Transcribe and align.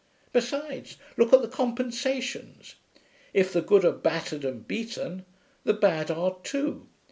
Besides, 0.33 0.97
look 1.15 1.31
at 1.31 1.43
the 1.43 1.47
compensations. 1.47 2.73
If 3.35 3.53
the 3.53 3.61
good 3.61 3.85
are 3.85 3.91
battered 3.91 4.43
and 4.43 4.67
beaten, 4.67 5.25
the 5.63 5.75
bad 5.75 6.09
are 6.09 6.37
too. 6.41 6.87